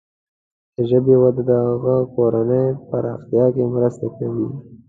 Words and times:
د 0.75 0.77
ژبې 0.89 1.15
وده 1.21 1.41
د 1.49 1.51
هغه 1.67 1.95
کارونې 2.15 2.63
پراختیا 2.89 3.45
کې 3.55 3.63
مرسته 3.75 4.05
کوي. 4.17 4.47